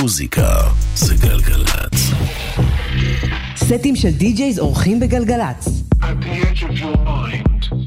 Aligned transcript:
מוזיקה 0.00 0.48
זה 0.96 1.14
גלגלצ. 1.14 2.10
סטים 3.56 3.96
של 3.96 4.10
די-ג'ייז 4.10 4.58
אורחים 4.58 5.00
בגלגלצ. 5.00 5.68
At 5.92 6.04
the 6.04 6.46
edge 6.46 6.62
of 6.62 6.78
your 6.80 6.96
mind. 7.06 7.83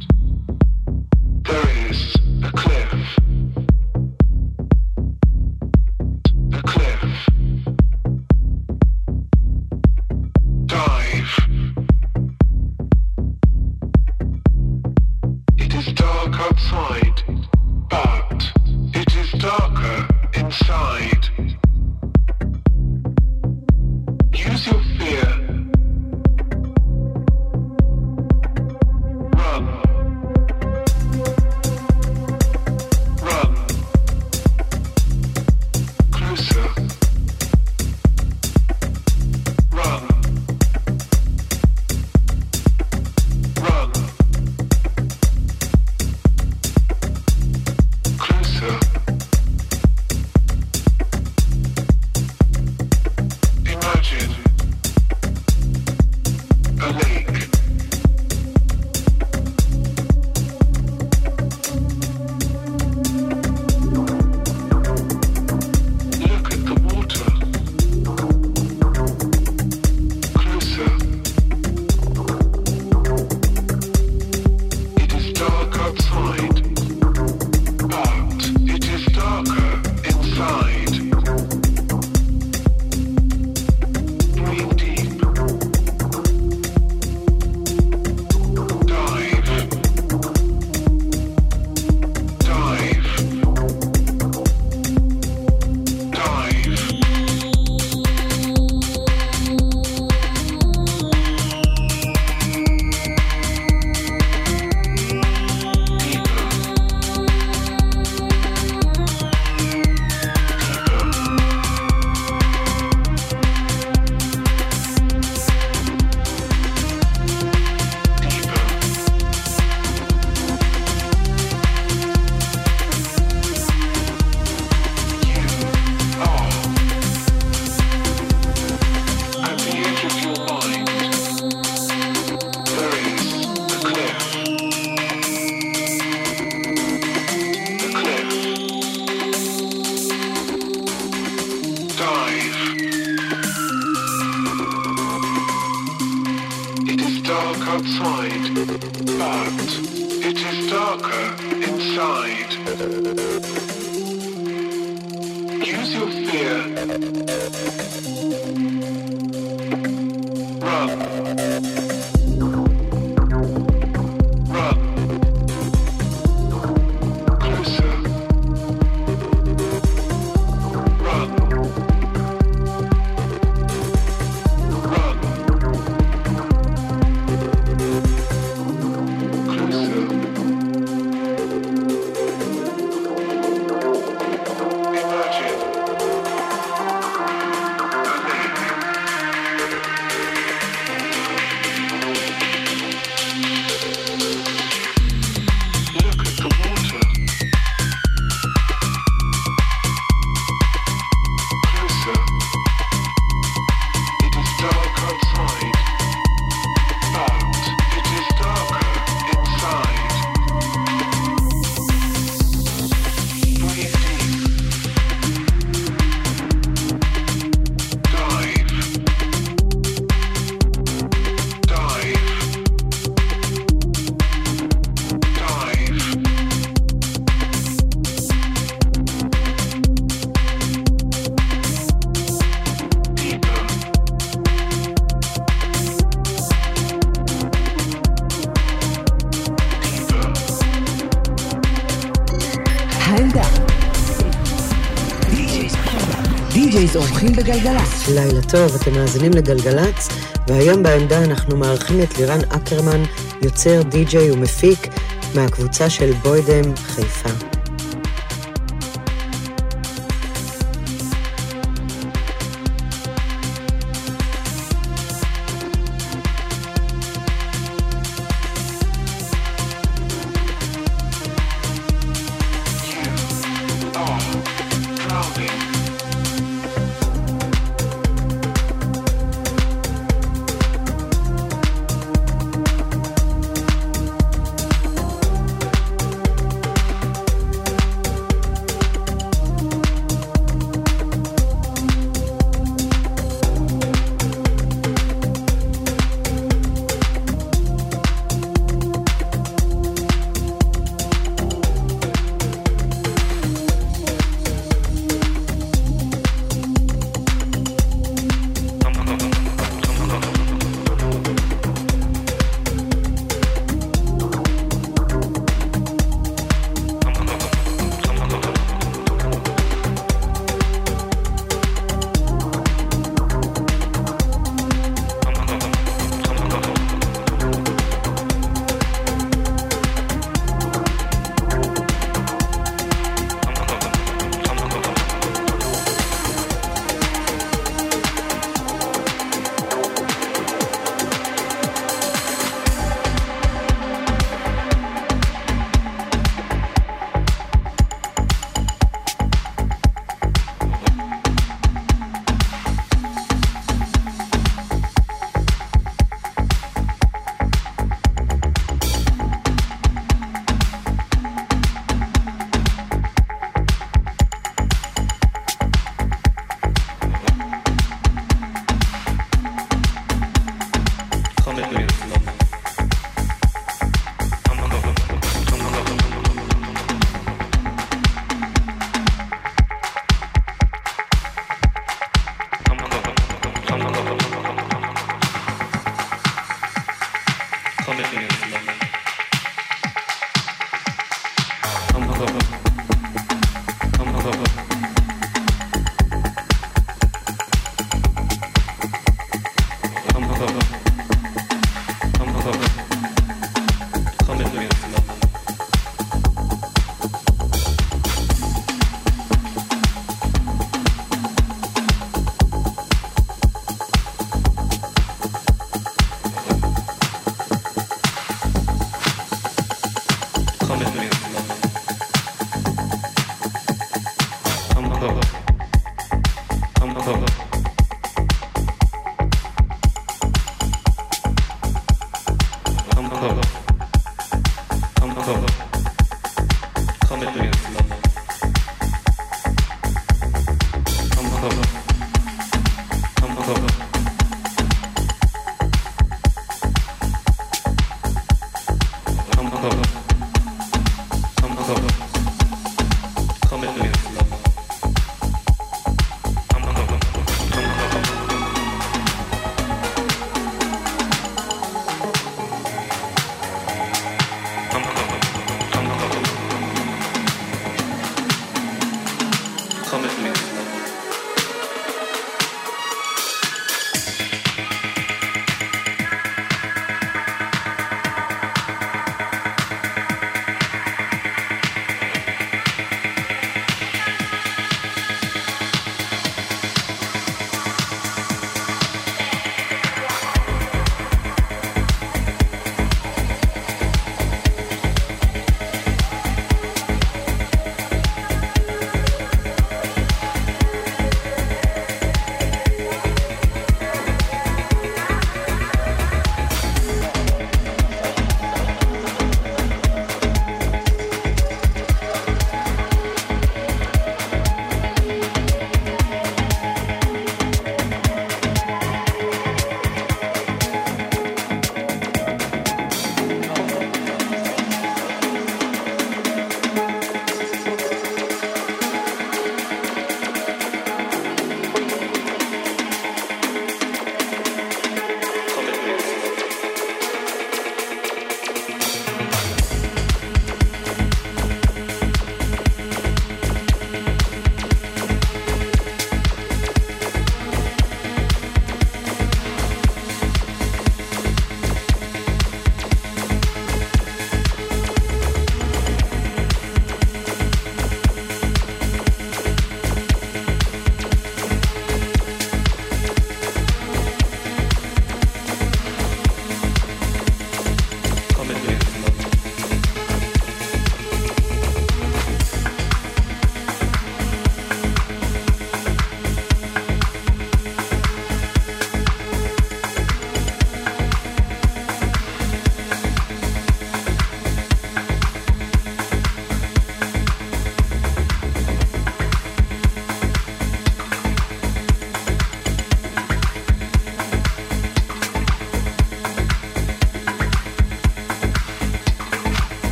מאזינים 247.28 247.46
בגלגלצ. 247.46 248.09
לילה 248.09 248.41
טוב, 248.41 248.76
אתם 248.76 248.91
מאזינים 248.94 249.32
לגלגלצ, 249.32 250.09
והיום 250.47 250.84
בעמדה 250.84 251.24
אנחנו 251.24 251.58
מארחים 251.58 252.03
את 252.03 252.18
לירן 252.18 252.40
אקרמן, 252.50 253.03
יוצר, 253.41 253.82
די-ג'יי 253.82 254.32
ומפיק 254.32 254.88
מהקבוצה 255.35 255.90
של 255.90 256.14
בוידם 256.14 256.76
חיפה. 256.76 257.47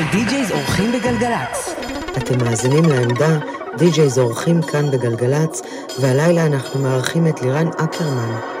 של 0.00 0.06
די-ג'ייז 0.12 0.52
אורחים 0.52 0.92
בגלגלצ. 0.92 1.74
אתם 2.16 2.44
מאזינים 2.44 2.84
לעמדה, 2.84 3.38
די-ג'ייז 3.78 4.18
אורחים 4.18 4.62
כאן 4.62 4.90
בגלגלצ, 4.90 5.62
והלילה 6.00 6.46
אנחנו 6.46 6.80
מארחים 6.80 7.26
את 7.26 7.42
לירן 7.42 7.68
אקרמן. 7.68 8.59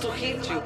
To 0.00 0.12
hit 0.12 0.48
you. 0.48 0.61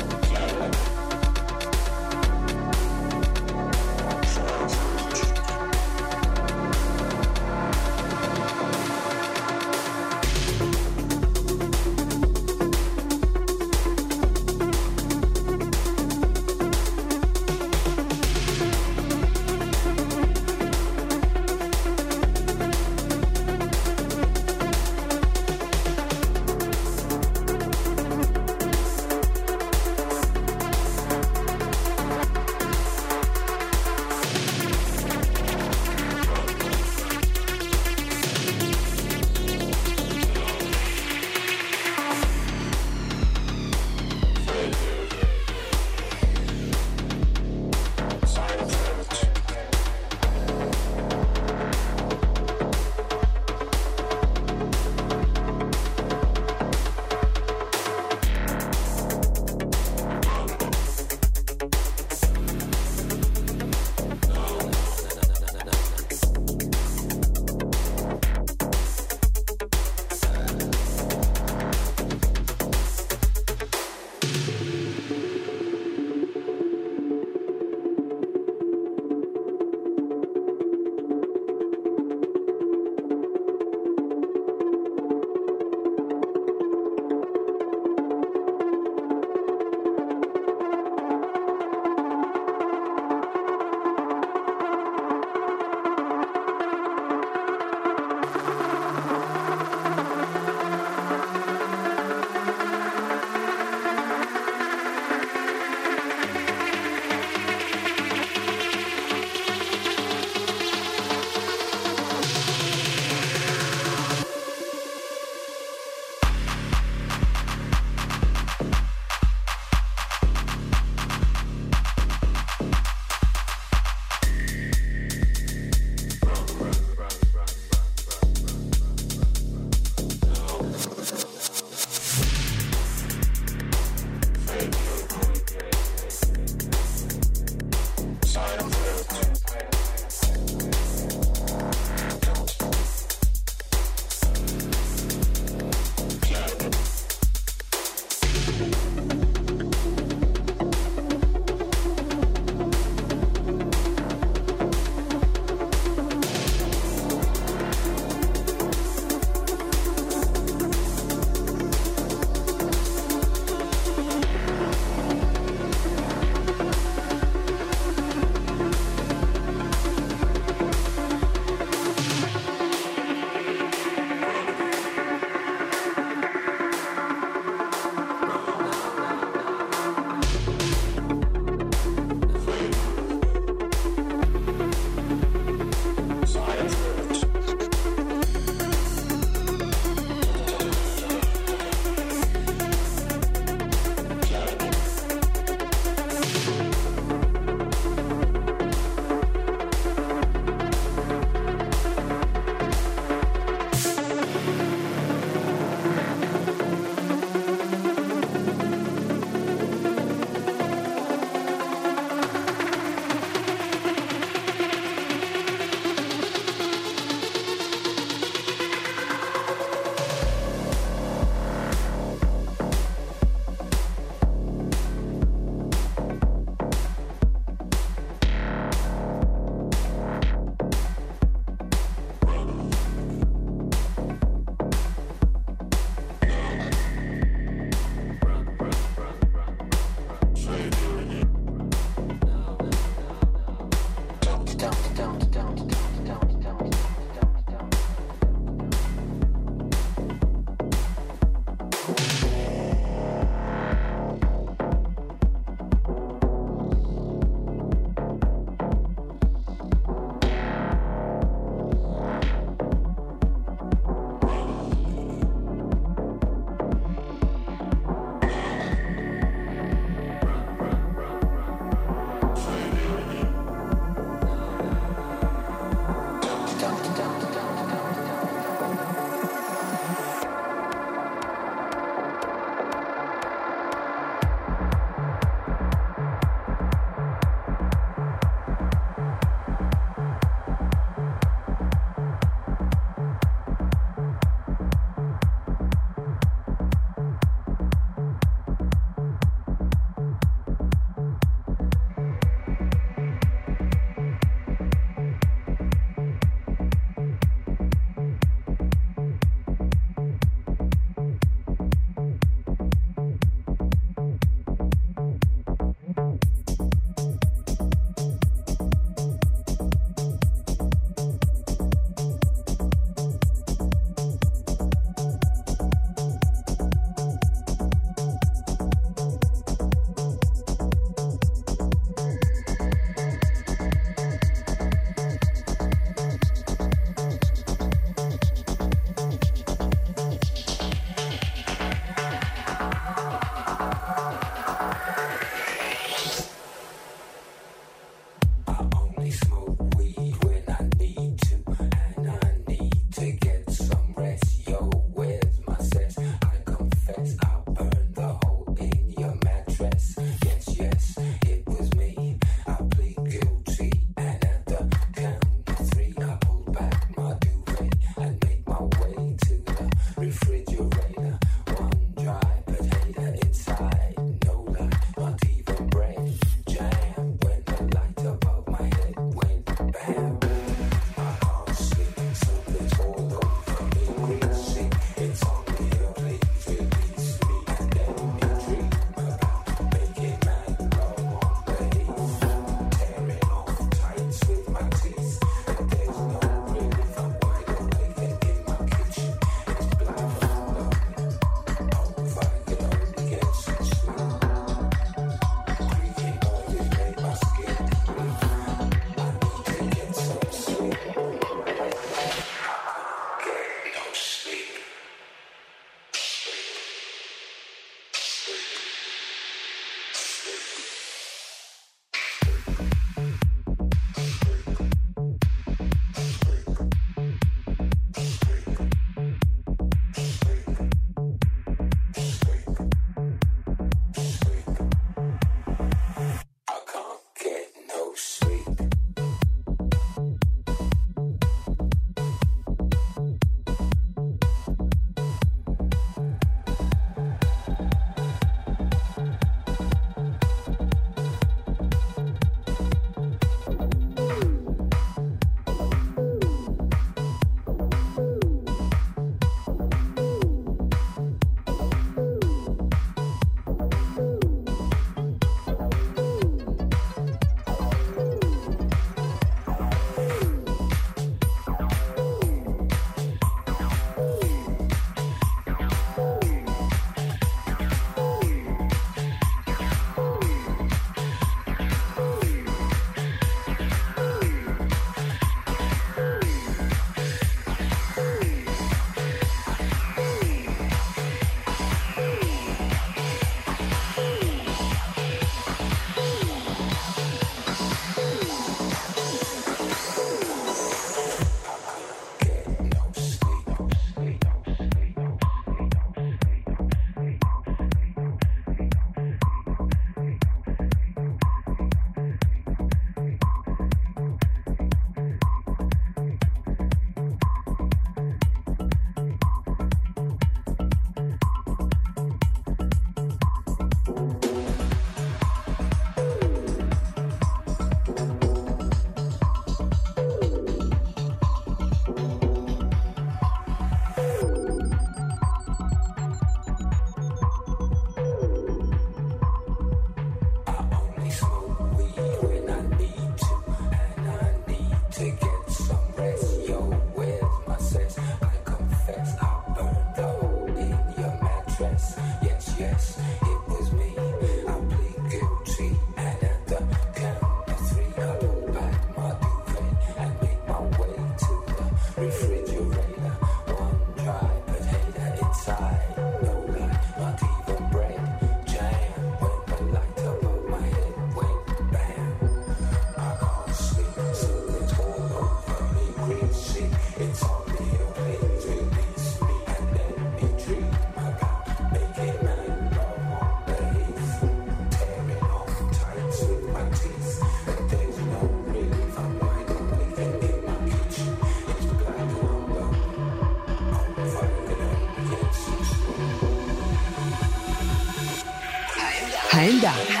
העמדה. 599.64 600.00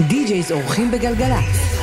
די-ג'ייז 0.00 0.52
אורחים 0.52 0.90
בגלגלצ. 0.90 1.76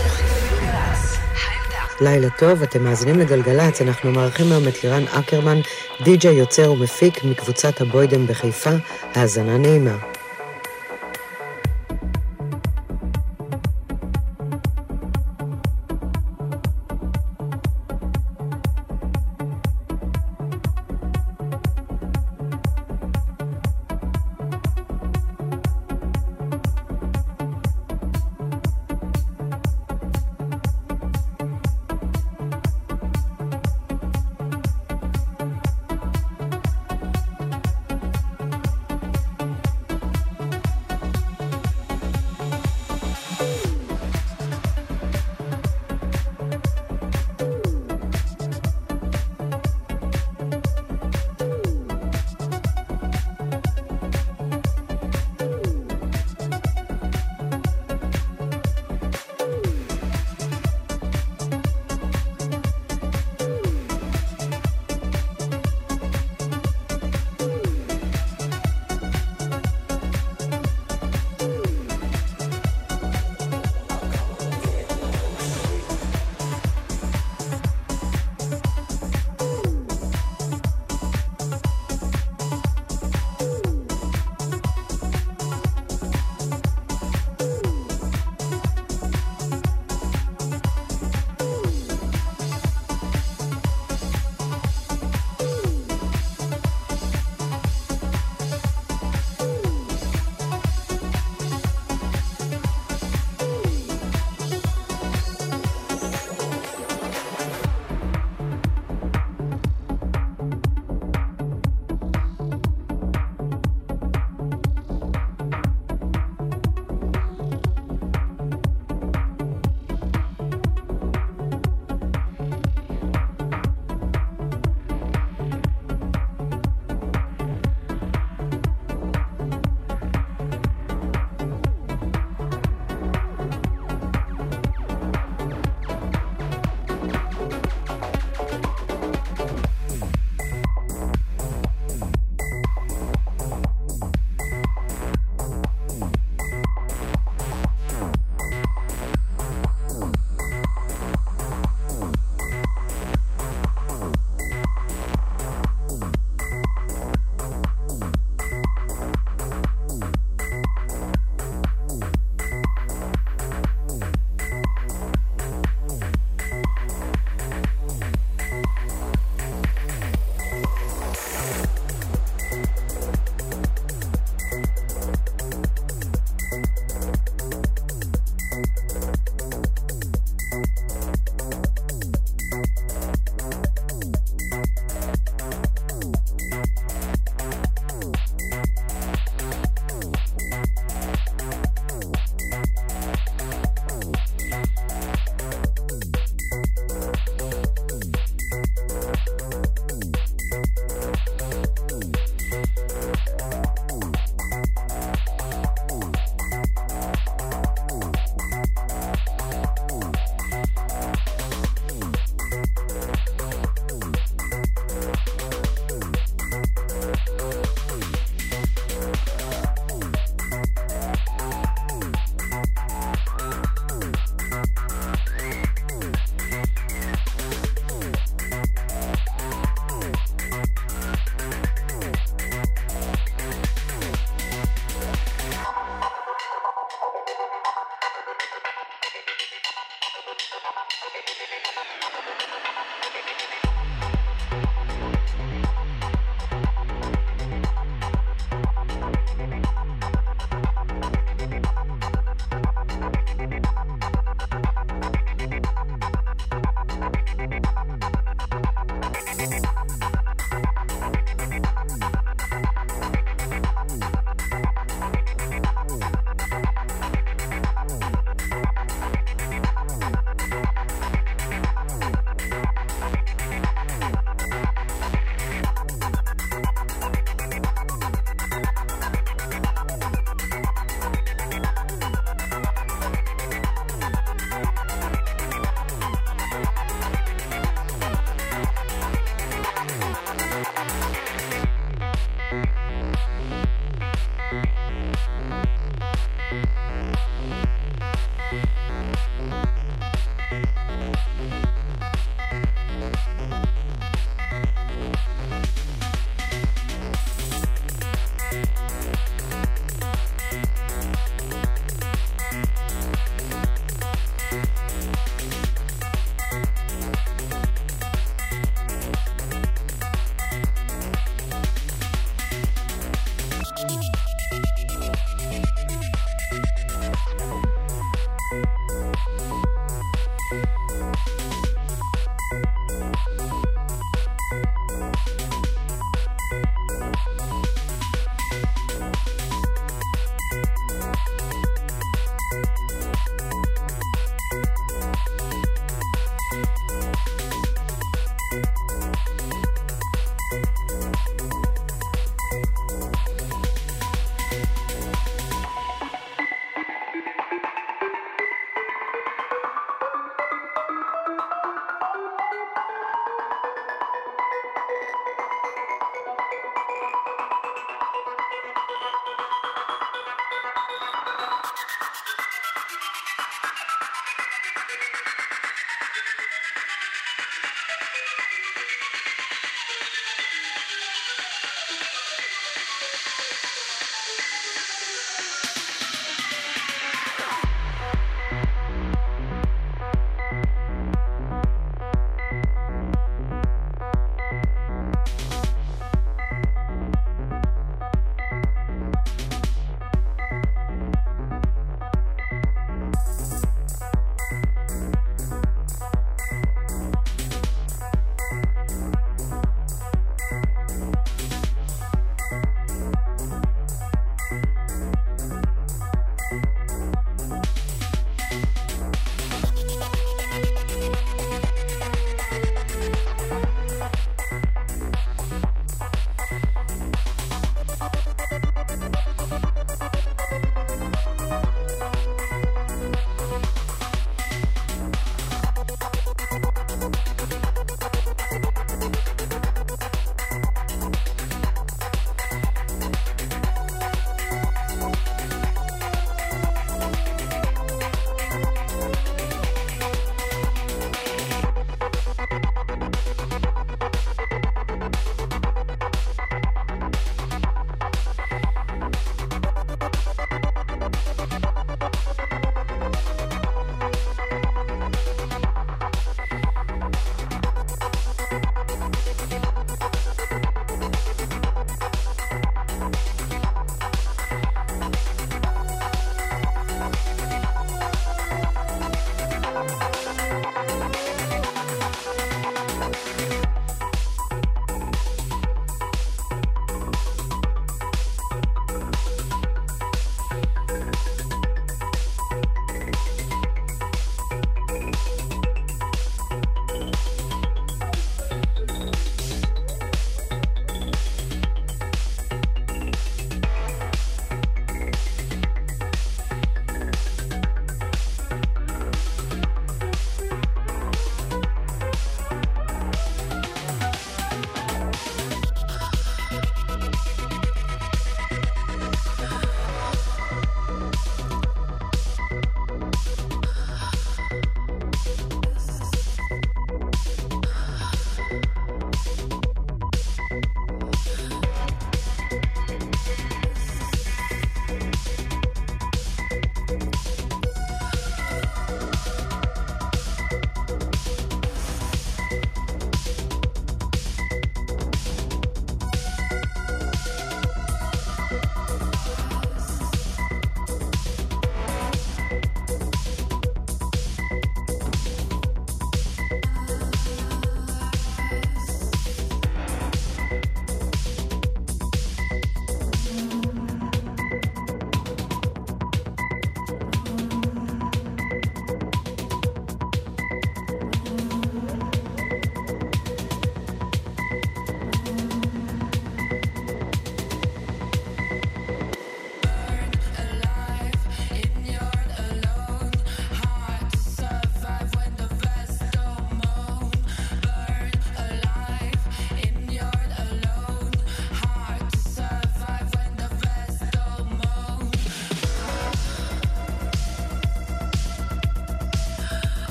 לילה 2.02 2.30
טוב, 2.30 2.64
אתם 2.64 2.84
מאזינים 2.84 3.20
לגלגלצ, 3.20 3.82
אנחנו 3.82 4.12
מארחים 4.12 4.52
היום 4.52 4.68
את 4.68 4.84
לירן 4.84 5.04
אקרמן, 5.08 5.60
די-ג'יי 6.04 6.34
יוצר 6.36 6.72
ומפיק 6.72 7.24
מקבוצת 7.24 7.82
הבוידם 7.82 8.28
בחיפה, 8.28 8.70
האזנה 9.16 9.58
נעימה. 9.58 10.13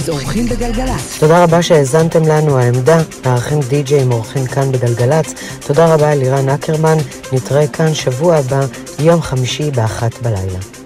די-ג'ייז 0.00 0.08
אורחים 0.08 0.46
בגלגלצ. 0.46 1.18
תודה 1.18 1.44
רבה 1.44 1.62
שהאזנתם 1.62 2.22
לנו, 2.26 2.58
העמדה, 2.58 2.98
מארחים 3.26 3.60
די-ג'יי 3.60 4.04
אורחים 4.04 4.46
כאן 4.46 4.72
בגלגלצ. 4.72 5.34
תודה 5.66 5.94
רבה 5.94 6.14
לירן 6.14 6.48
אקרמן, 6.48 6.96
נתראה 7.32 7.66
כאן 7.66 7.94
שבוע 7.94 8.36
הבא, 8.36 8.60
יום 8.98 9.22
חמישי 9.22 9.70
באחת 9.70 10.22
בלילה. 10.22 10.79